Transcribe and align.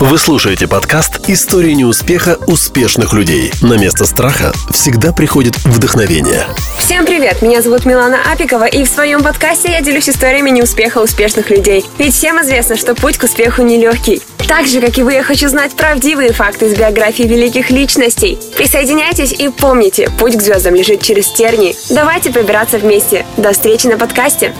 Вы 0.00 0.16
слушаете 0.16 0.68
подкаст 0.68 1.28
«Истории 1.28 1.72
неуспеха 1.72 2.38
успешных 2.46 3.14
людей». 3.14 3.52
На 3.62 3.76
место 3.76 4.04
страха 4.04 4.52
всегда 4.70 5.12
приходит 5.12 5.56
вдохновение. 5.64 6.46
Всем 6.78 7.04
привет! 7.04 7.42
Меня 7.42 7.62
зовут 7.62 7.84
Милана 7.84 8.18
Апикова, 8.30 8.66
и 8.66 8.84
в 8.84 8.88
своем 8.88 9.24
подкасте 9.24 9.72
я 9.72 9.80
делюсь 9.80 10.08
историями 10.08 10.50
неуспеха 10.50 10.98
успешных 10.98 11.50
людей. 11.50 11.84
Ведь 11.98 12.14
всем 12.14 12.40
известно, 12.40 12.76
что 12.76 12.94
путь 12.94 13.18
к 13.18 13.24
успеху 13.24 13.62
нелегкий. 13.62 14.22
Так 14.46 14.68
же, 14.68 14.80
как 14.80 14.96
и 14.98 15.02
вы, 15.02 15.14
я 15.14 15.24
хочу 15.24 15.48
знать 15.48 15.74
правдивые 15.74 16.32
факты 16.32 16.66
из 16.66 16.78
биографии 16.78 17.24
великих 17.24 17.70
личностей. 17.70 18.38
Присоединяйтесь 18.56 19.32
и 19.32 19.48
помните, 19.48 20.08
путь 20.16 20.36
к 20.36 20.40
звездам 20.40 20.76
лежит 20.76 21.02
через 21.02 21.26
тернии. 21.26 21.74
Давайте 21.90 22.30
пробираться 22.30 22.78
вместе. 22.78 23.26
До 23.36 23.52
встречи 23.52 23.88
на 23.88 23.98
подкасте. 23.98 24.54